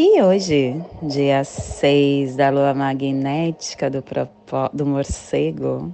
[0.00, 4.04] e hoje, dia 6 da lua magnética do,
[4.72, 5.92] do morcego,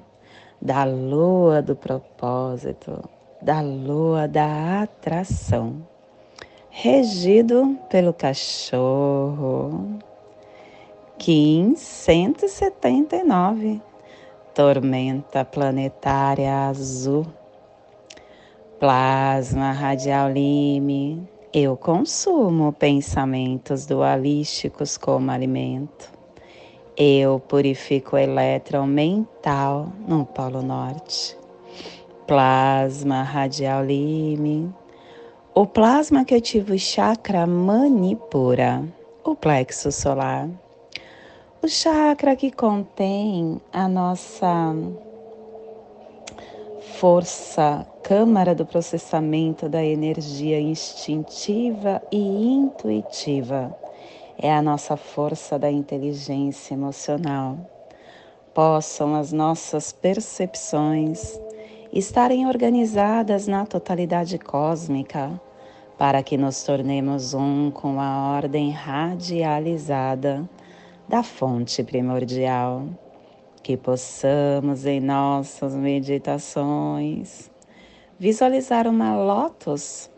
[0.60, 3.02] da lua do propósito,
[3.40, 5.88] da lua da atração,
[6.68, 9.98] regido pelo cachorro,
[11.16, 13.80] Kim 179,
[14.54, 17.24] tormenta planetária azul,
[18.78, 26.12] plasma radial lime eu consumo pensamentos dualísticos como alimento.
[26.96, 31.38] Eu purifico o elétron mental no Polo Norte.
[32.26, 34.74] Plasma radial lime.
[35.54, 38.82] O plasma que ativa o chakra manipura,
[39.22, 40.48] o plexo solar.
[41.62, 44.74] O chakra que contém a nossa
[46.98, 53.74] força, câmara do processamento da energia instintiva e intuitiva.
[54.36, 57.56] É a nossa força da inteligência emocional.
[58.52, 61.40] Possam as nossas percepções
[61.90, 65.40] estarem organizadas na totalidade cósmica,
[65.96, 70.46] para que nos tornemos um com a ordem radializada
[71.08, 72.86] da fonte primordial
[73.62, 77.53] que possamos em nossas meditações
[78.24, 80.10] visualizar uma lótus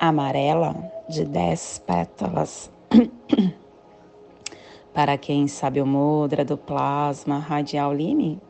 [0.00, 0.74] amarela
[1.06, 2.72] de dez pétalas.
[4.94, 8.40] Para quem sabe o mudra do plasma radial lime,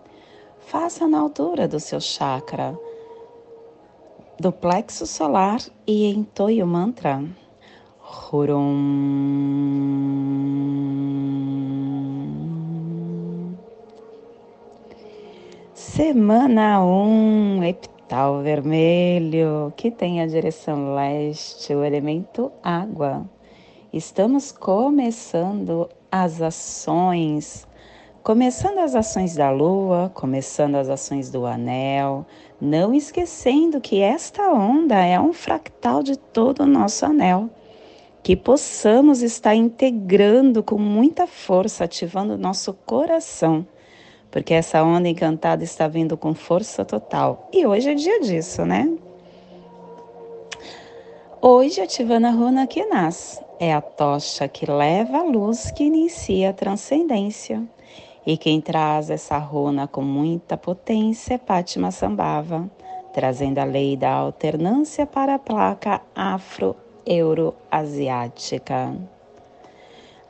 [0.61, 2.79] faça na altura do seu chakra
[4.39, 7.25] do plexo solar e entoie o mantra
[8.31, 8.63] Hurum.
[15.75, 17.65] Semana 1, um,
[18.13, 23.25] epital vermelho, que tem a direção leste, o elemento água.
[23.91, 27.67] Estamos começando as ações,
[28.23, 32.27] começando as ações da lua, começando as ações do anel,
[32.61, 37.49] não esquecendo que esta onda é um fractal de todo o nosso anel.
[38.23, 43.67] Que possamos estar integrando com muita força, ativando nosso coração
[44.33, 47.51] porque essa onda encantada está vindo com força total.
[47.53, 48.91] E hoje é dia disso, né?
[51.41, 51.87] Hoje, a
[52.31, 57.63] runa que nasce, é a tocha que leva a luz que inicia a transcendência.
[58.25, 62.71] E quem traz essa runa com muita potência é Pátima Sambhava,
[63.13, 68.97] trazendo a lei da alternância para a placa afro-euro-asiática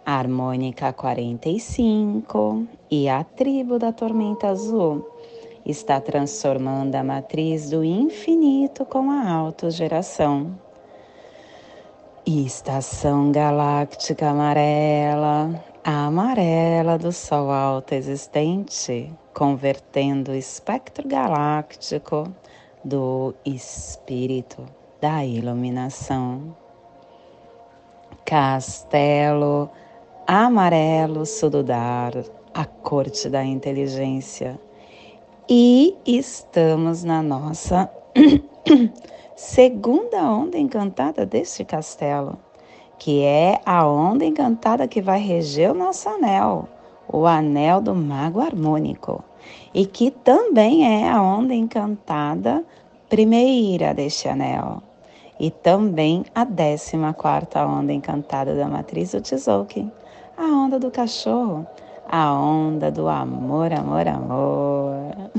[0.05, 5.11] harmônica 45 e a tribo da tormenta azul
[5.65, 10.55] está transformando a matriz do infinito com a autogeração.
[12.27, 22.31] Estação galáctica amarela, a amarela do Sol alto existente, convertendo o espectro galáctico
[22.85, 24.67] do espírito
[25.01, 26.55] da iluminação.
[28.27, 29.71] Castelo
[30.27, 32.13] amarelo sududar,
[32.55, 34.59] a corte da inteligência.
[35.49, 37.91] E estamos na nossa
[39.37, 42.39] segunda onda encantada deste castelo,
[42.99, 46.69] que é a onda encantada que vai reger o nosso anel,
[47.09, 49.23] o anel do mago harmônico,
[49.75, 52.65] e que também é a onda encantada
[53.09, 54.83] primeira deste anel.
[55.41, 59.91] E também a décima quarta onda encantada da matriz do Tzolk'in,
[60.37, 61.67] a onda do cachorro,
[62.15, 65.31] a onda do amor, amor, amor.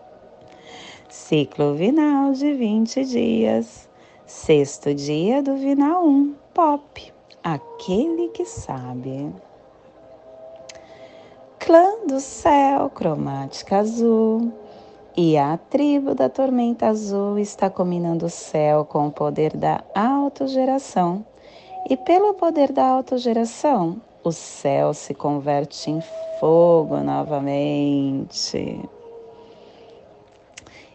[1.10, 3.86] Ciclo vinal de 20 dias.
[4.24, 7.12] Sexto dia do vinal 1, pop,
[7.44, 9.30] aquele que sabe.
[11.58, 14.50] Clã do céu, cromática azul.
[15.14, 21.26] E a tribo da tormenta azul está combinando o céu com o poder da autogeração.
[21.90, 26.02] E pelo poder da autogeração, o céu se converte em
[26.40, 28.80] fogo novamente.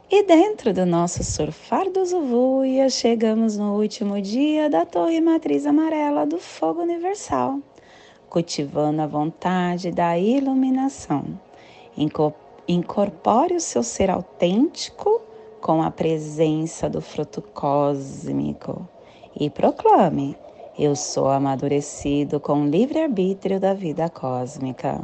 [0.09, 6.25] E dentro do nosso surfar do Zuvuia, chegamos no último dia da Torre Matriz Amarela
[6.25, 7.59] do Fogo Universal,
[8.29, 11.39] cultivando a vontade da iluminação.
[12.67, 15.21] Incorpore o seu ser autêntico
[15.61, 18.85] com a presença do fruto cósmico
[19.33, 20.35] e proclame:
[20.83, 24.99] Eu sou amadurecido com o livre-arbítrio da vida cósmica.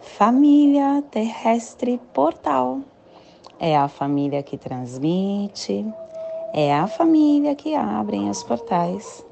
[0.00, 2.80] Família terrestre portal
[3.60, 5.86] é a família que transmite,
[6.52, 9.24] é a família que abre os portais,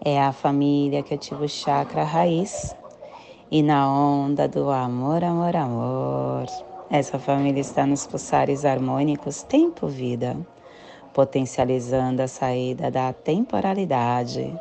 [0.00, 2.76] é a família que ativa o chakra raiz
[3.50, 6.46] e na onda do amor, amor, amor.
[6.88, 10.36] Essa família está nos pulsares harmônicos tempo-vida,
[11.16, 14.52] potencializando a saída da temporalidade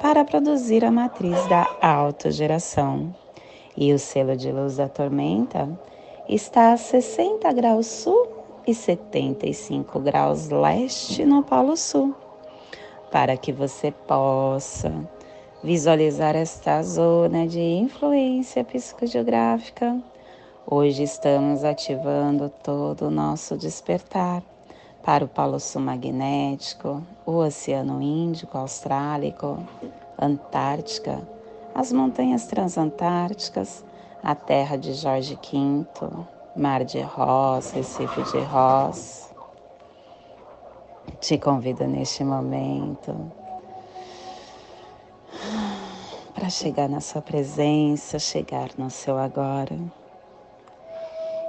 [0.00, 3.14] para produzir a matriz da autogeração.
[3.76, 5.68] E o selo de luz da tormenta
[6.28, 8.26] está a 60 graus sul
[8.66, 12.12] e 75 graus leste no Polo Sul,
[13.12, 14.92] para que você possa
[15.62, 20.02] visualizar esta zona de influência psicogeográfica.
[20.66, 24.42] Hoje estamos ativando todo o nosso despertar
[25.02, 29.58] para o Polo Sul magnético, o Oceano Índico Austrálico,
[30.18, 31.26] Antártica,
[31.74, 33.84] as montanhas transantárticas,
[34.22, 39.30] a terra de Jorge V, Mar de Ross, Recife de Ross.
[41.20, 43.32] Te convido neste momento
[46.34, 49.76] para chegar na sua presença, chegar no seu agora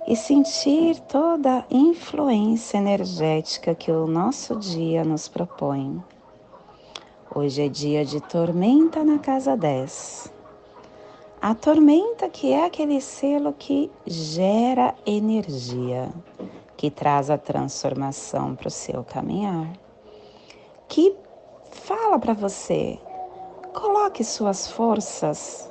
[0.07, 6.03] e sentir toda a influência energética que o nosso dia nos propõe.
[7.33, 10.31] Hoje é dia de tormenta na casa 10.
[11.41, 16.09] A tormenta que é aquele selo que gera energia,
[16.77, 19.71] que traz a transformação para o seu caminhar,
[20.87, 21.15] que
[21.71, 22.99] fala para você,
[23.73, 25.69] coloque suas forças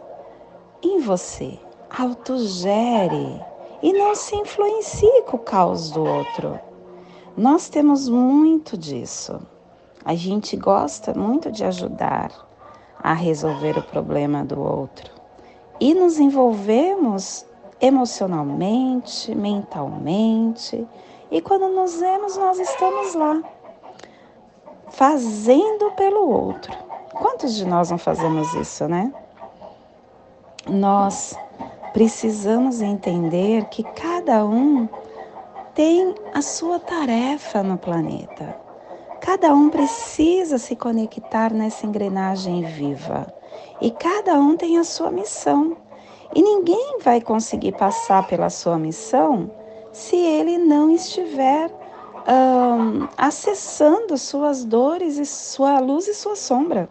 [0.83, 1.59] em você,
[1.91, 3.52] autogere
[3.83, 6.59] e não se influencie com o caos do outro.
[7.37, 9.41] Nós temos muito disso.
[10.05, 12.31] A gente gosta muito de ajudar
[13.03, 15.11] a resolver o problema do outro
[15.81, 17.45] e nos envolvemos
[17.81, 20.87] emocionalmente, mentalmente,
[21.29, 23.43] e quando nos vemos, nós estamos lá,
[24.91, 26.73] fazendo pelo outro.
[27.13, 29.13] Quantos de nós não fazemos isso, né?
[30.69, 31.37] Nós
[31.93, 34.89] precisamos entender que cada um
[35.75, 38.57] tem a sua tarefa no planeta.
[39.21, 43.33] Cada um precisa se conectar nessa engrenagem viva
[43.81, 45.77] e cada um tem a sua missão.
[46.35, 49.51] E ninguém vai conseguir passar pela sua missão
[49.93, 51.71] se ele não estiver
[53.17, 56.89] acessando suas dores e sua luz e sua sombra.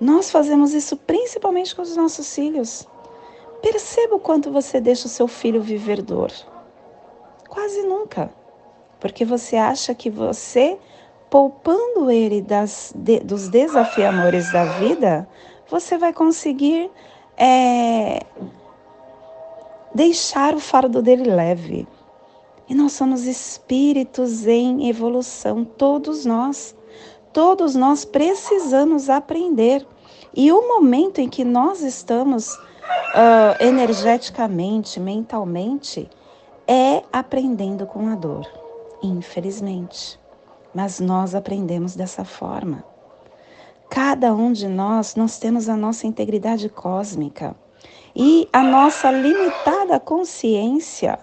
[0.00, 2.86] Nós fazemos isso principalmente com os nossos filhos.
[3.72, 6.30] Perceba o quanto você deixa o seu filho viver dor.
[7.48, 8.30] Quase nunca.
[9.00, 10.78] Porque você acha que você,
[11.28, 15.28] poupando ele das, de, dos desafiamores da vida,
[15.68, 16.88] você vai conseguir
[17.36, 18.20] é,
[19.92, 21.88] deixar o fardo dele leve.
[22.68, 26.72] E nós somos espíritos em evolução, todos nós.
[27.32, 29.84] Todos nós precisamos aprender.
[30.32, 32.56] E o momento em que nós estamos
[33.14, 36.08] uh, energeticamente, mentalmente,
[36.66, 38.46] é aprendendo com a dor,
[39.02, 40.18] infelizmente.
[40.74, 42.84] Mas nós aprendemos dessa forma.
[43.88, 47.54] Cada um de nós, nós temos a nossa integridade cósmica
[48.14, 51.18] e a nossa limitada consciência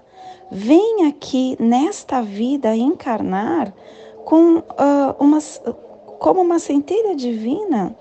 [0.50, 3.74] vem aqui nesta vida encarnar
[4.24, 4.64] com uh,
[5.20, 5.40] uma,
[6.20, 7.96] como uma centelha divina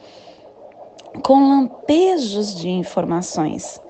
[1.22, 3.80] com lampejos de informações.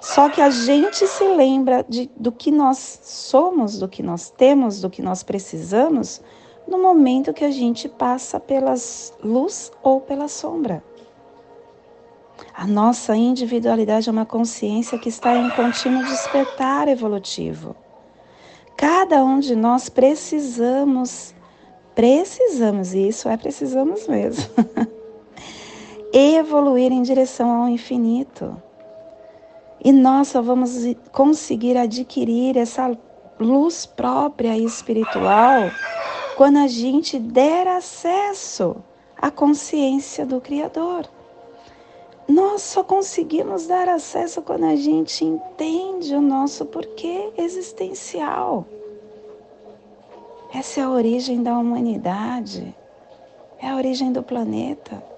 [0.00, 4.80] Só que a gente se lembra de, do que nós somos, do que nós temos,
[4.80, 6.20] do que nós precisamos
[6.66, 10.82] no momento que a gente passa pelas luz ou pela sombra.
[12.54, 17.74] A nossa individualidade é uma consciência que está em contínuo despertar evolutivo.
[18.76, 21.34] Cada um de nós precisamos,
[21.94, 24.44] precisamos, e isso é precisamos mesmo,
[26.12, 28.56] evoluir em direção ao infinito.
[29.84, 30.72] E nós só vamos
[31.10, 32.96] conseguir adquirir essa
[33.40, 35.70] luz própria e espiritual
[36.36, 38.76] quando a gente der acesso
[39.16, 41.08] à consciência do Criador.
[42.28, 48.64] Nós só conseguimos dar acesso quando a gente entende o nosso porquê existencial.
[50.54, 52.74] Essa é a origem da humanidade,
[53.58, 55.11] é a origem do planeta.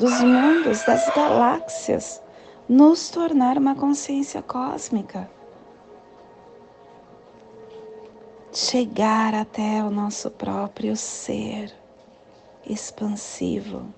[0.00, 2.22] Dos mundos, das galáxias,
[2.66, 5.30] nos tornar uma consciência cósmica.
[8.50, 11.70] Chegar até o nosso próprio ser
[12.66, 13.92] expansivo,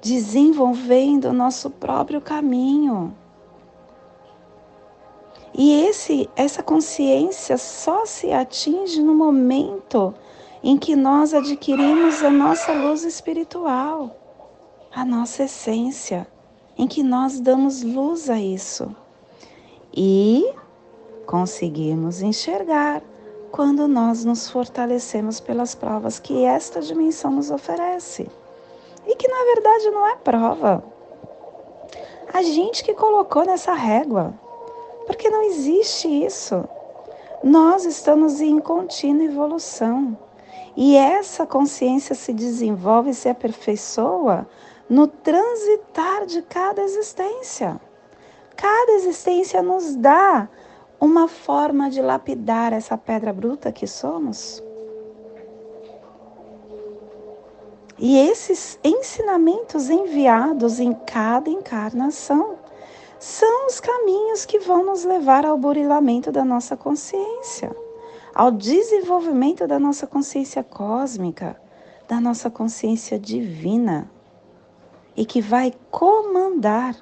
[0.00, 3.14] desenvolvendo o nosso próprio caminho.
[5.52, 10.14] E esse, essa consciência só se atinge no momento
[10.64, 14.16] em que nós adquirimos a nossa luz espiritual,
[14.90, 16.26] a nossa essência,
[16.78, 18.96] em que nós damos luz a isso.
[19.94, 20.50] E
[21.26, 23.02] conseguimos enxergar
[23.52, 28.26] quando nós nos fortalecemos pelas provas que esta dimensão nos oferece.
[29.06, 30.82] E que na verdade não é prova.
[32.32, 34.32] A gente que colocou nessa régua.
[35.06, 36.66] Porque não existe isso.
[37.42, 40.16] Nós estamos em contínua evolução.
[40.76, 44.46] E essa consciência se desenvolve e se aperfeiçoa
[44.88, 47.80] no transitar de cada existência.
[48.56, 50.48] Cada existência nos dá
[51.00, 54.62] uma forma de lapidar essa pedra bruta que somos.
[57.98, 62.56] E esses ensinamentos enviados em cada encarnação
[63.18, 67.74] são os caminhos que vão nos levar ao burilamento da nossa consciência,
[68.34, 71.60] ao desenvolvimento da nossa consciência cósmica,
[72.08, 74.10] da nossa consciência divina,
[75.16, 76.96] e que vai comandar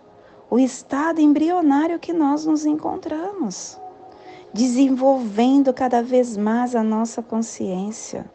[0.51, 3.81] o estado embrionário que nós nos encontramos
[4.53, 8.31] desenvolvendo cada vez mais a nossa consciência.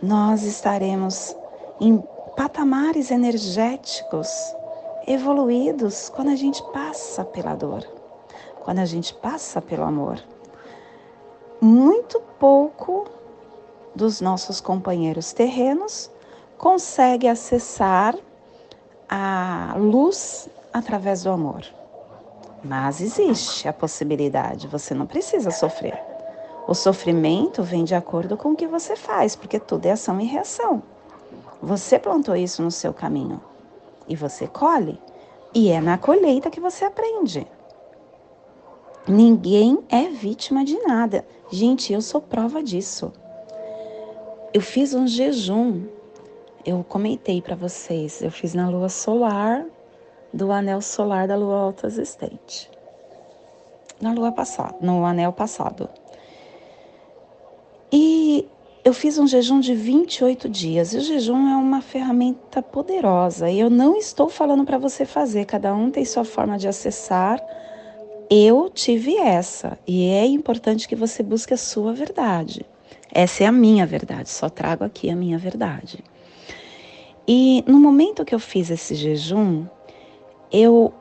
[0.00, 1.36] Nós estaremos
[1.80, 2.02] em
[2.36, 4.28] patamares energéticos
[5.06, 7.84] evoluídos quando a gente passa pela dor,
[8.60, 10.22] quando a gente passa pelo amor.
[11.60, 13.06] Muito pouco
[13.94, 16.10] dos nossos companheiros terrenos
[16.56, 18.16] consegue acessar
[19.08, 21.64] a luz através do amor.
[22.62, 25.98] Mas existe a possibilidade, você não precisa sofrer.
[26.68, 30.26] O sofrimento vem de acordo com o que você faz, porque tudo é ação e
[30.26, 30.82] reação.
[31.62, 33.40] Você plantou isso no seu caminho
[34.06, 35.00] e você colhe,
[35.52, 37.46] e é na colheita que você aprende.
[39.10, 41.26] Ninguém é vítima de nada.
[41.50, 43.12] Gente, eu sou prova disso.
[44.54, 45.82] Eu fiz um jejum,
[46.64, 49.66] eu comentei para vocês, eu fiz na lua solar
[50.32, 52.70] do anel solar da lua autoexistente.
[54.00, 55.88] Na lua passada, no anel passado.
[57.90, 58.46] E
[58.84, 60.94] eu fiz um jejum de 28 dias.
[60.94, 63.50] E o jejum é uma ferramenta poderosa.
[63.50, 67.44] E eu não estou falando para você fazer, cada um tem sua forma de acessar.
[68.32, 72.64] Eu tive essa, e é importante que você busque a sua verdade.
[73.12, 76.04] Essa é a minha verdade, só trago aqui a minha verdade.
[77.26, 79.66] E no momento que eu fiz esse jejum,
[80.52, 80.94] eu,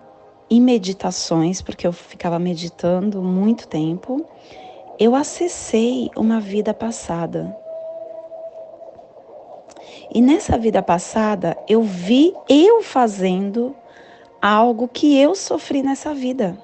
[0.50, 4.26] em meditações, porque eu ficava meditando muito tempo,
[4.98, 7.56] eu acessei uma vida passada.
[10.12, 13.76] E nessa vida passada, eu vi eu fazendo
[14.42, 16.58] algo que eu sofri nessa vida.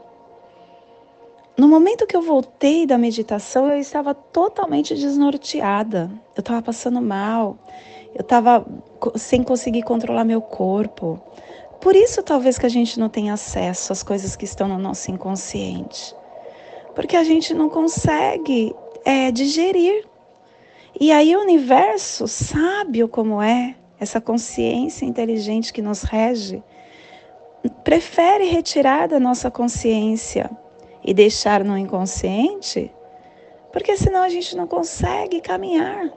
[1.57, 6.11] No momento que eu voltei da meditação, eu estava totalmente desnorteada.
[6.35, 7.57] Eu estava passando mal.
[8.13, 8.65] Eu estava
[9.15, 11.17] sem conseguir controlar meu corpo.
[11.79, 15.11] Por isso, talvez que a gente não tenha acesso às coisas que estão no nosso
[15.11, 16.15] inconsciente,
[16.93, 20.05] porque a gente não consegue é, digerir.
[20.99, 26.63] E aí, o universo, sábio como é, essa consciência inteligente que nos rege,
[27.83, 30.49] prefere retirar da nossa consciência
[31.05, 32.91] e deixar no inconsciente,
[33.71, 36.11] porque senão a gente não consegue caminhar.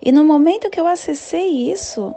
[0.00, 2.14] E no momento que eu acessei isso,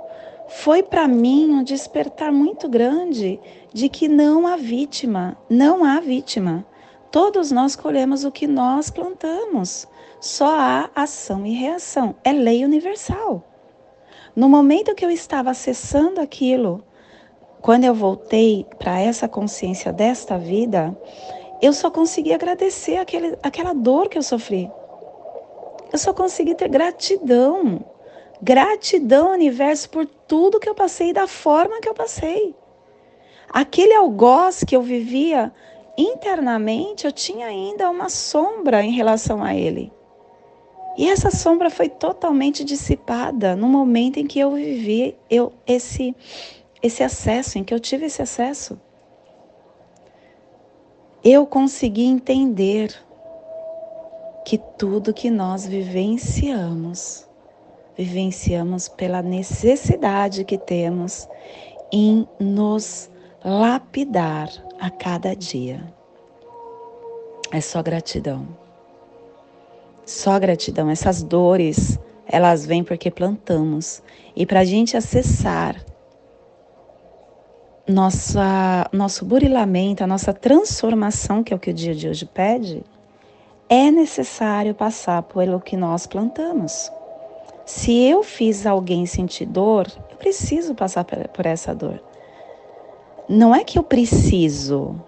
[0.48, 3.40] foi para mim um despertar muito grande
[3.74, 6.66] de que não há vítima, não há vítima.
[7.12, 9.88] Todos nós colhemos o que nós plantamos.
[10.20, 12.16] Só há ação e reação.
[12.24, 13.44] É lei universal.
[14.36, 16.84] No momento que eu estava acessando aquilo,
[17.66, 20.96] quando eu voltei para essa consciência desta vida,
[21.60, 24.72] eu só consegui agradecer aquele, aquela dor que eu sofri.
[25.92, 27.84] Eu só consegui ter gratidão
[28.40, 32.54] Gratidão, universo, por tudo que eu passei da forma que eu passei.
[33.50, 35.52] Aquele algoz que eu vivia
[35.98, 39.92] internamente, eu tinha ainda uma sombra em relação a ele.
[40.98, 46.16] E essa sombra foi totalmente dissipada no momento em que eu vivi eu, esse,
[46.86, 48.80] esse acesso, em que eu tive esse acesso.
[51.24, 52.94] Eu consegui entender
[54.46, 57.26] que tudo que nós vivenciamos
[57.98, 61.28] vivenciamos pela necessidade que temos
[61.92, 63.10] em nos
[63.44, 64.50] lapidar
[64.80, 65.82] a cada dia.
[67.52, 68.48] É só gratidão.
[70.06, 70.90] Só gratidão.
[70.90, 74.04] Essas dores, elas vêm porque plantamos.
[74.36, 75.84] E para a gente acessar
[77.88, 82.84] nossa, nosso burilamento, a nossa transformação, que é o que o dia de hoje pede,
[83.70, 86.92] é necessário passar pelo que nós plantamos.
[87.66, 92.02] Se eu fiz alguém sentir dor, eu preciso passar por essa dor.
[93.28, 95.02] Não é que eu preciso.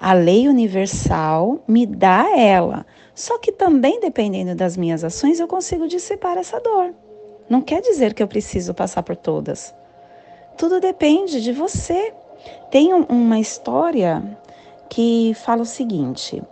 [0.00, 2.86] A lei universal me dá ela.
[3.14, 6.94] Só que também, dependendo das minhas ações, eu consigo dissipar essa dor.
[7.50, 9.74] Não quer dizer que eu preciso passar por todas.
[10.58, 12.12] Tudo depende de você.
[12.68, 14.22] Tem uma história
[14.90, 16.42] que fala o seguinte: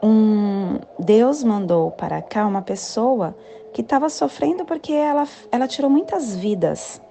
[0.00, 3.36] um Deus mandou para cá uma pessoa
[3.72, 7.02] que estava sofrendo porque ela, ela tirou muitas vidas.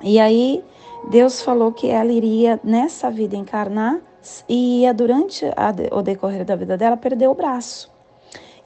[0.00, 0.62] E aí
[1.10, 4.00] Deus falou que ela iria nessa vida encarnar
[4.48, 7.90] e ia durante a, o decorrer da vida dela perder o braço.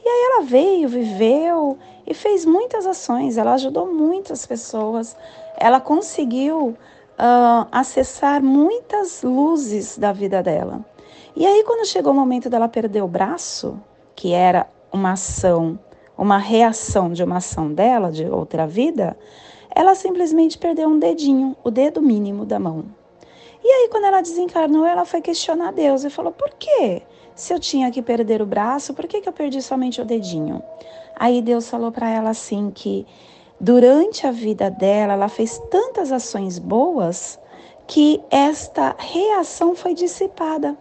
[0.05, 3.37] E aí ela veio, viveu e fez muitas ações.
[3.37, 5.17] Ela ajudou muitas pessoas
[5.61, 10.85] ela conseguiu uh, acessar muitas luzes da vida dela.
[11.37, 13.79] E aí, quando chegou o momento dela perder o braço,
[14.17, 15.79] que era uma ação,
[16.17, 19.17] uma reação de uma ação dela, de outra vida,
[19.71, 22.87] ela simplesmente perdeu um dedinho, o dedo mínimo da mão.
[23.63, 27.03] E aí, quando ela desencarnou, ela foi questionar Deus e falou: por quê?
[27.35, 30.63] Se eu tinha que perder o braço, por que, que eu perdi somente o dedinho?
[31.15, 33.07] Aí Deus falou para ela assim que
[33.61, 37.39] durante a vida dela, ela fez tantas ações boas
[37.87, 40.77] que esta reação foi dissipada.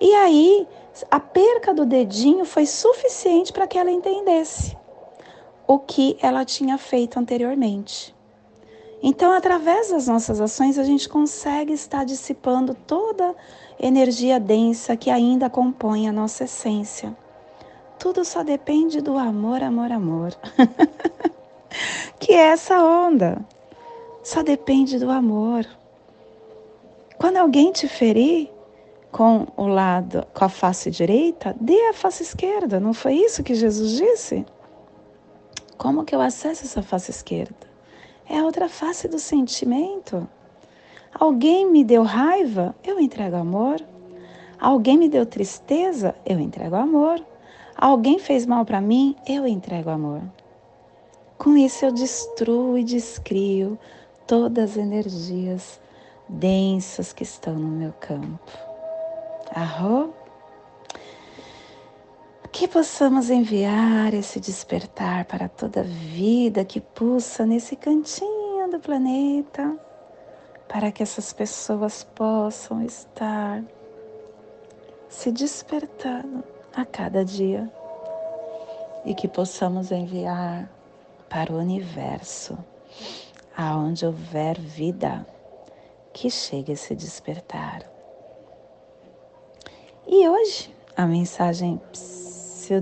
[0.00, 0.68] E aí,
[1.10, 4.76] a perca do dedinho foi suficiente para que ela entendesse
[5.66, 8.14] o que ela tinha feito anteriormente.
[9.02, 13.34] Então, através das nossas ações, a gente consegue estar dissipando toda
[13.78, 17.16] energia densa que ainda compõe a nossa essência.
[17.98, 20.34] Tudo só depende do amor, amor, amor.
[22.18, 23.44] que é essa onda.
[24.22, 25.66] Só depende do amor.
[27.18, 28.50] Quando alguém te ferir
[29.10, 32.78] com o lado, com a face direita, dê a face esquerda.
[32.78, 34.44] Não foi isso que Jesus disse?
[35.76, 37.68] Como que eu acesso essa face esquerda?
[38.28, 40.28] É a outra face do sentimento.
[41.12, 43.84] Alguém me deu raiva, eu entrego amor.
[44.58, 47.20] Alguém me deu tristeza, eu entrego amor.
[47.76, 50.22] Alguém fez mal para mim, eu entrego amor.
[51.40, 53.78] Com isso eu destruo e descrio
[54.26, 55.80] todas as energias
[56.28, 58.52] densas que estão no meu campo.
[59.50, 60.12] Arro?
[62.52, 69.78] Que possamos enviar esse despertar para toda vida que pulsa nesse cantinho do planeta,
[70.68, 73.64] para que essas pessoas possam estar
[75.08, 76.44] se despertando
[76.76, 77.72] a cada dia
[79.06, 80.70] e que possamos enviar
[81.30, 82.58] para o universo,
[83.56, 85.24] aonde houver vida,
[86.12, 87.88] que chegue a se despertar.
[90.06, 91.80] E hoje, a mensagem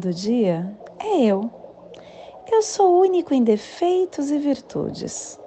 [0.01, 1.51] do dia é eu.
[2.51, 5.39] Eu sou único em defeitos e virtudes.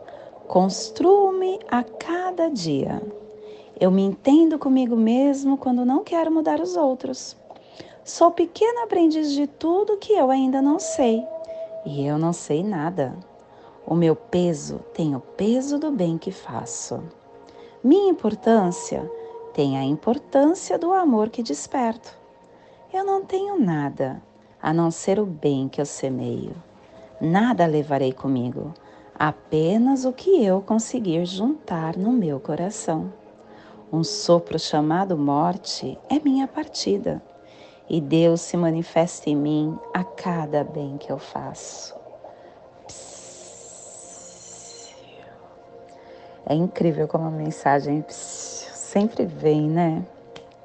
[0.47, 3.01] Construo-me a cada dia.
[3.79, 7.35] Eu me entendo comigo mesmo quando não quero mudar os outros.
[8.03, 11.23] Sou pequeno aprendiz de tudo que eu ainda não sei
[11.85, 13.15] e eu não sei nada.
[13.85, 17.03] O meu peso tem o peso do bem que faço.
[17.83, 19.09] Minha importância
[19.53, 22.15] tem a importância do amor que desperto.
[22.93, 24.21] Eu não tenho nada
[24.61, 26.55] a não ser o bem que eu semeio.
[27.19, 28.73] Nada levarei comigo,
[29.17, 33.11] apenas o que eu conseguir juntar no meu coração.
[33.91, 37.21] Um sopro chamado morte é minha partida
[37.91, 41.93] e Deus se manifesta em mim a cada bem que eu faço.
[46.45, 50.05] É incrível como a mensagem sempre vem, né?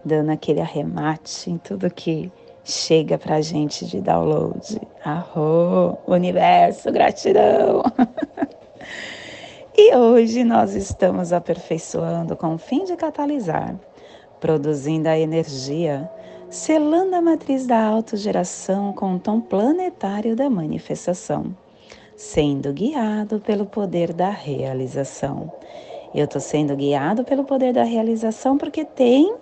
[0.05, 2.31] Dando aquele arremate em tudo que
[2.63, 4.81] chega pra gente de download.
[5.05, 7.83] Arro, universo, gratidão!
[9.77, 13.75] e hoje nós estamos aperfeiçoando com o fim de catalisar,
[14.39, 16.09] produzindo a energia
[16.49, 21.57] selando a matriz da autogeração com o tom planetário da manifestação,
[22.17, 25.53] sendo guiado pelo poder da realização.
[26.15, 29.35] Eu estou sendo guiado pelo poder da realização porque tem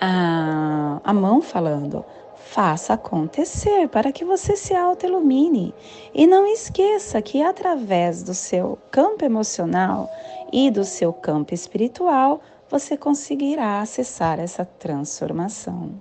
[0.00, 2.04] a, a mão falando:
[2.36, 5.74] faça acontecer para que você se auto-ilumine.
[6.14, 10.08] E não esqueça que através do seu campo emocional
[10.52, 16.00] e do seu campo espiritual, você conseguirá acessar essa transformação.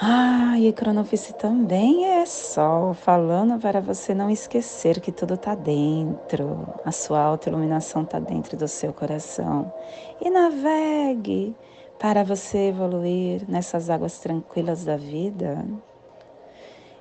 [0.00, 6.66] Ah, e Cronofice também é sol, falando para você não esquecer que tudo está dentro.
[6.84, 9.72] A sua autoiluminação está dentro do seu coração.
[10.20, 11.54] E navegue
[11.98, 15.64] para você evoluir nessas águas tranquilas da vida.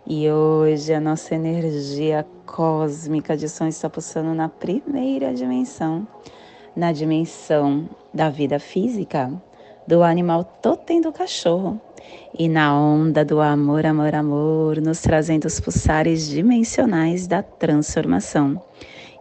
[0.06, 6.06] E hoje a nossa energia cósmica de som está pulsando na primeira dimensão,
[6.76, 9.32] na dimensão da vida física,
[9.88, 11.80] do animal totem do cachorro
[12.38, 18.62] e na onda do amor, amor, amor, nos trazendo os pulsares dimensionais da transformação,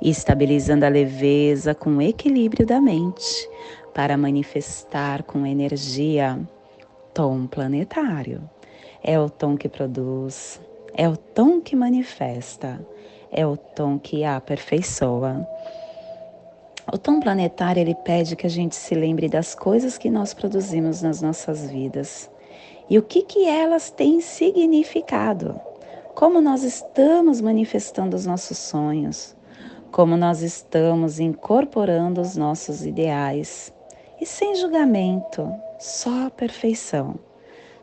[0.01, 3.49] estabilizando a leveza com o equilíbrio da mente
[3.93, 6.38] para manifestar com energia
[7.12, 8.49] tom planetário.
[9.03, 10.61] É o tom que produz,
[10.95, 12.81] é o tom que manifesta,
[13.31, 15.47] é o tom que aperfeiçoa.
[16.90, 21.01] O tom planetário ele pede que a gente se lembre das coisas que nós produzimos
[21.01, 22.29] nas nossas vidas
[22.90, 25.61] e o que, que elas têm significado.
[26.14, 29.37] Como nós estamos manifestando os nossos sonhos,
[29.92, 33.73] como nós estamos incorporando os nossos ideais.
[34.21, 37.14] E sem julgamento, só perfeição.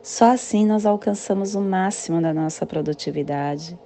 [0.02, 3.78] Só assim nós alcançamos o máximo da nossa produtividade.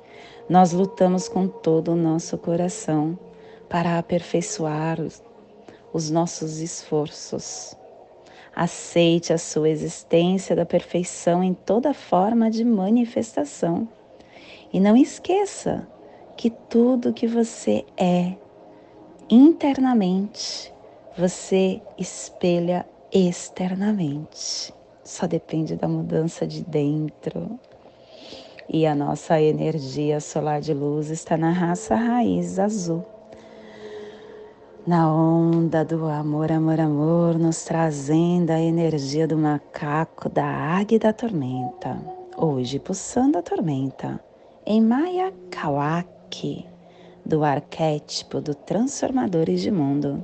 [0.49, 3.17] Nós lutamos com todo o nosso coração
[3.69, 4.99] para aperfeiçoar
[5.93, 7.77] os nossos esforços.
[8.55, 13.89] Aceite a sua existência da perfeição em toda forma de manifestação.
[14.73, 15.89] E não esqueça
[16.37, 18.35] que tudo que você é
[19.31, 20.73] internamente,
[21.17, 24.73] você espelha externamente.
[25.03, 27.59] Só depende da mudança de dentro.
[28.69, 33.14] E a nossa energia solar de luz está na raça raiz azul
[34.87, 40.99] na onda do amor, amor, amor, nos trazendo a energia do macaco, da águia e
[40.99, 41.99] da tormenta.
[42.37, 44.21] Hoje, pulsando a tormenta,
[44.67, 46.67] em Maya Kawaki,
[47.25, 50.23] do arquétipo do Transformadores de Mundo.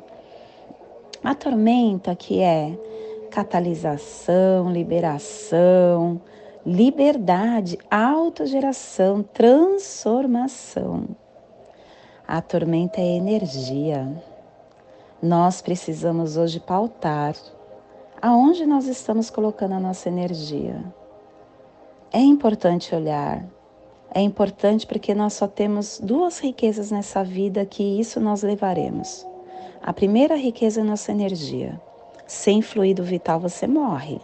[1.24, 2.78] A tormenta que é
[3.30, 6.20] catalisação, liberação,
[6.66, 11.08] liberdade, autogeração, transformação.
[12.28, 14.06] A tormenta é energia,
[15.22, 17.34] nós precisamos hoje pautar
[18.22, 20.82] aonde nós estamos colocando a nossa energia.
[22.12, 23.44] É importante olhar,
[24.12, 29.26] é importante porque nós só temos duas riquezas nessa vida que isso nós levaremos.
[29.82, 31.80] A primeira riqueza é nossa energia.
[32.26, 34.20] Sem fluido vital você morre.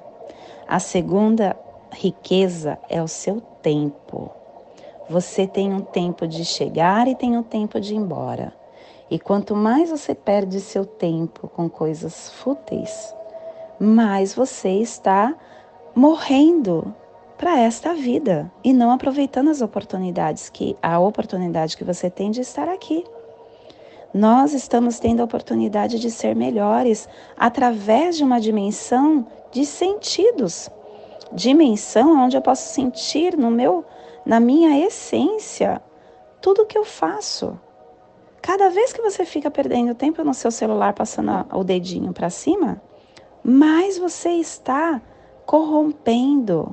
[0.67, 1.57] A segunda
[1.93, 4.31] riqueza é o seu tempo.
[5.09, 8.53] Você tem um tempo de chegar e tem um tempo de ir embora.
[9.11, 13.15] E quanto mais você perde seu tempo com coisas fúteis,
[13.79, 15.35] mais você está
[15.95, 16.95] morrendo
[17.39, 22.41] para esta vida e não aproveitando as oportunidades que a oportunidade que você tem de
[22.41, 23.05] estar aqui.
[24.13, 30.71] Nós estamos tendo a oportunidade de ser melhores através de uma dimensão de sentidos.
[31.33, 33.85] Dimensão onde eu posso sentir no meu
[34.25, 35.81] na minha essência
[36.41, 37.59] tudo que eu faço.
[38.47, 42.81] Cada vez que você fica perdendo tempo no seu celular passando o dedinho para cima,
[43.43, 45.03] mais você está
[45.45, 46.73] corrompendo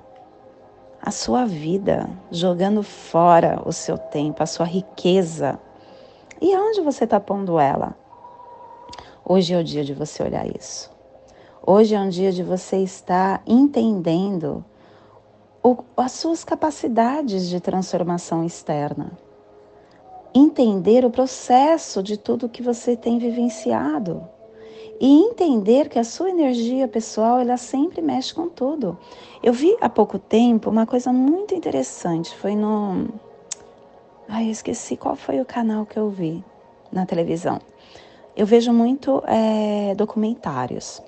[1.02, 5.60] a sua vida, jogando fora o seu tempo, a sua riqueza.
[6.40, 7.98] E aonde você está pondo ela?
[9.26, 10.92] Hoje é o dia de você olhar isso.
[11.66, 14.64] Hoje é um dia de você estar entendendo
[15.64, 19.23] o, as suas capacidades de transformação externa
[20.34, 24.28] entender o processo de tudo que você tem vivenciado
[25.00, 28.98] e entender que a sua energia pessoal ela sempre mexe com tudo.
[29.44, 33.08] Eu vi há pouco tempo uma coisa muito interessante, foi no
[34.28, 36.44] Ai, eu esqueci qual foi o canal que eu vi
[36.92, 37.60] na televisão.
[38.36, 41.02] Eu vejo muito é, documentários.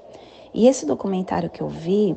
[0.54, 2.16] E esse documentário que eu vi,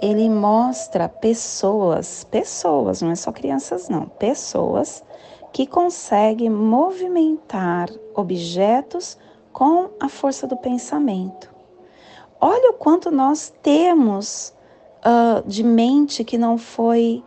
[0.00, 5.02] ele mostra pessoas, pessoas, não é só crianças não, pessoas
[5.52, 9.18] que consegue movimentar objetos
[9.52, 11.50] com a força do pensamento.
[12.40, 14.54] Olha o quanto nós temos
[14.98, 17.22] uh, de mente que não foi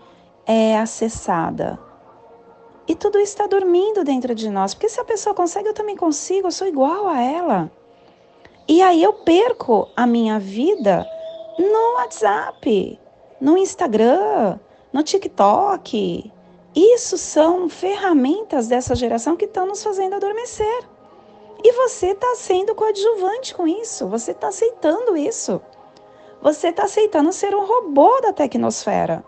[0.46, 1.80] é, acessada.
[2.88, 6.48] E tudo está dormindo dentro de nós, porque se a pessoa consegue, eu também consigo,
[6.48, 7.72] eu sou igual a ela.
[8.68, 11.06] E aí eu perco a minha vida
[11.58, 13.00] no WhatsApp,
[13.40, 14.58] no Instagram,
[14.92, 16.32] no TikTok.
[16.76, 20.84] Isso são ferramentas dessa geração que estão nos fazendo adormecer.
[21.64, 25.62] E você está sendo coadjuvante com isso, você está aceitando isso.
[26.42, 29.24] Você está aceitando ser um robô da tecnosfera.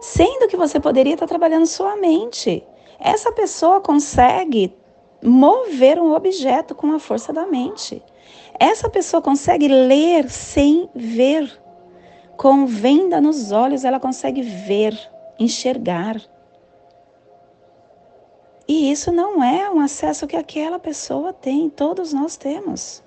[0.00, 2.66] Sendo que você poderia estar tá trabalhando sua mente.
[2.98, 4.74] Essa pessoa consegue
[5.22, 8.02] mover um objeto com a força da mente.
[8.58, 11.60] Essa pessoa consegue ler sem ver.
[12.36, 14.98] Com venda nos olhos, ela consegue ver,
[15.40, 16.20] enxergar.
[18.68, 23.02] E isso não é um acesso que aquela pessoa tem, todos nós temos.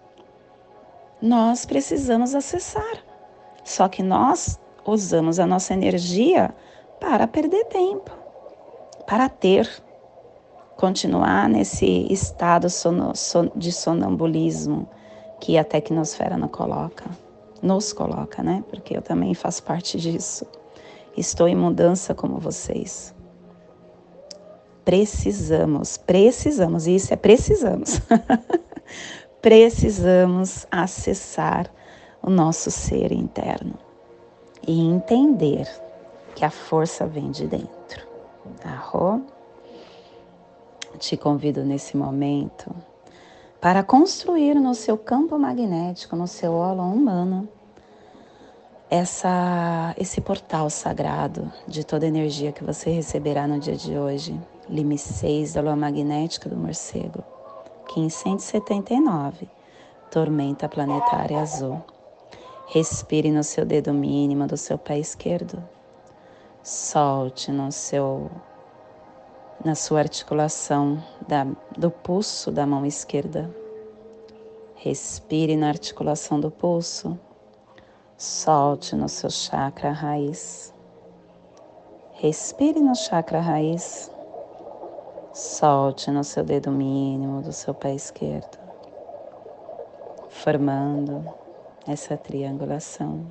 [1.22, 2.98] Nós precisamos acessar.
[3.63, 6.54] Só que nós usamos a nossa energia
[7.00, 8.12] para perder tempo,
[9.08, 9.69] para ter,
[10.76, 12.67] continuar nesse estado
[13.56, 14.89] de sonambulismo
[15.39, 17.06] que a tecnosfera nos coloca,
[17.62, 18.63] nos coloca, né?
[18.69, 20.46] Porque eu também faço parte disso.
[21.15, 23.13] Estou em mudança como vocês
[24.84, 28.02] precisamos, precisamos, isso é precisamos,
[29.41, 31.71] precisamos acessar
[32.21, 33.73] o nosso ser interno
[34.65, 35.67] e entender
[36.36, 38.08] que a força vem de dentro.
[38.63, 39.21] Arro?
[40.99, 42.73] Te convido nesse momento
[43.60, 47.47] para construir no seu campo magnético, no seu óleo humano,
[48.89, 54.98] essa, esse portal sagrado de toda energia que você receberá no dia de hoje Lime
[54.98, 57.24] 6 da lua magnética do morcego.
[57.96, 59.50] 1579.
[60.10, 61.84] Tormenta planetária azul.
[62.67, 65.62] Respire no seu dedo mínimo do seu pé esquerdo.
[66.63, 68.32] Solte no seu
[69.63, 71.46] na sua articulação da,
[71.78, 73.54] do pulso da mão esquerda.
[74.76, 77.19] Respire na articulação do pulso.
[78.25, 80.73] Solte no seu chakra raiz.
[82.13, 84.09] Respire no chakra raiz.
[85.33, 88.57] Solte no seu dedo mínimo do seu pé esquerdo,
[90.29, 91.29] formando
[91.86, 93.27] essa triangulação.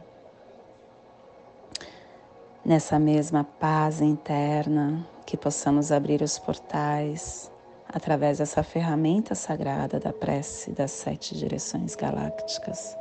[2.62, 7.50] Nessa mesma paz interna, que possamos abrir os portais
[7.88, 13.00] através dessa ferramenta sagrada da prece das sete direções galácticas.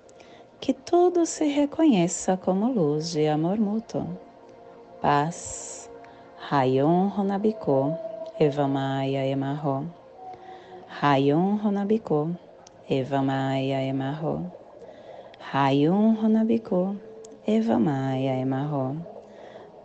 [0.61, 4.07] que tudo se reconheça como luz de amor mútuo.
[5.01, 5.89] Paz,
[6.49, 7.97] Rayon Honabiko.
[8.39, 9.85] Eva Maia Emarro.
[10.87, 12.35] Rayon Ronabiko,
[12.89, 14.51] Eva Maia Emarro.
[15.39, 16.95] Rayon Ronabiko,
[17.45, 18.97] Eva Maia Emarro.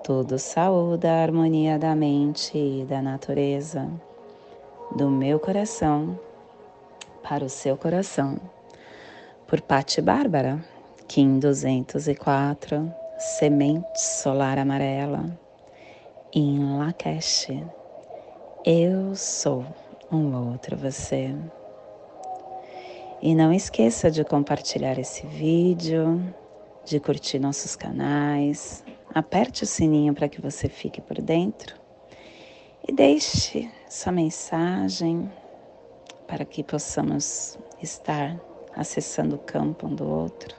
[0.03, 3.91] Tudo saúde a harmonia da mente e da natureza,
[4.97, 6.19] do meu coração
[7.23, 8.39] para o seu coração.
[9.47, 10.59] Por Patti Bárbara,
[11.07, 15.39] Kim 204, Semente Solar Amarela,
[16.35, 17.49] em Lakesh.
[18.65, 19.65] Eu sou
[20.11, 21.33] um outro você.
[23.23, 26.21] E não esqueça de compartilhar esse vídeo,
[26.85, 31.77] de curtir nossos canais, aperte o sininho para que você fique por dentro
[32.89, 35.31] e deixe sua mensagem
[36.27, 38.37] para que possamos estar
[38.77, 40.55] acessando o campo um do outro.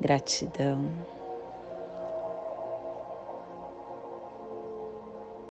[0.00, 0.90] Gratidão.